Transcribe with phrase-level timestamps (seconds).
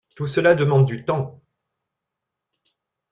[0.15, 1.43] Tout cela demande du temps.